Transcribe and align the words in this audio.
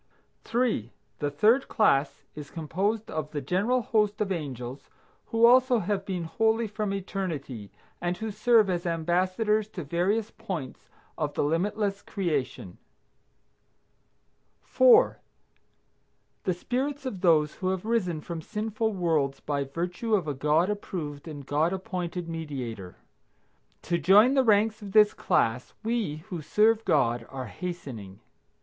3. 0.43 0.91
The 1.19 1.29
third 1.29 1.67
class 1.67 2.23
is 2.33 2.49
composed 2.49 3.11
of 3.11 3.29
the 3.29 3.39
general 3.39 3.83
host 3.83 4.19
of 4.19 4.31
angels 4.31 4.89
who 5.27 5.45
also 5.45 5.77
have 5.77 6.07
been 6.07 6.23
holy 6.23 6.65
from 6.67 6.91
eternity, 6.91 7.71
and 8.01 8.17
who 8.17 8.31
serve 8.31 8.67
as 8.67 8.87
ambassadors 8.87 9.67
to 9.67 9.83
various 9.83 10.31
points 10.31 10.89
of 11.19 11.35
the 11.35 11.43
limitless 11.43 12.01
creation. 12.01 12.79
4. 14.63 15.19
The 16.45 16.53
spirits 16.55 17.05
of 17.05 17.21
those 17.21 17.53
who 17.57 17.69
have 17.69 17.85
risen 17.85 18.21
from 18.21 18.41
sinful 18.41 18.93
worlds 18.93 19.39
by 19.39 19.65
virtue 19.65 20.15
of 20.15 20.27
a 20.27 20.33
God 20.33 20.67
approved 20.71 21.27
and 21.27 21.45
God 21.45 21.71
appointed 21.73 22.27
Mediator. 22.27 22.95
To 23.83 23.99
join 23.99 24.33
the 24.33 24.43
ranks 24.43 24.81
of 24.81 24.93
this 24.93 25.13
class 25.13 25.75
we, 25.83 26.23
who 26.31 26.41
serve 26.41 26.83
God, 26.85 27.27
are 27.29 27.45
hastening. 27.45 28.19